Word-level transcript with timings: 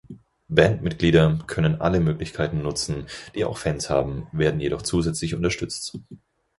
Bandmitglieder 0.47 1.37
können 1.45 1.79
alle 1.79 1.99
Möglichkeiten 1.99 2.63
nutzen, 2.63 3.05
die 3.35 3.45
auch 3.45 3.59
Fans 3.59 3.91
haben, 3.91 4.25
werden 4.31 4.59
jedoch 4.59 4.81
zusätzlich 4.81 5.35
unterstützt. 5.35 5.95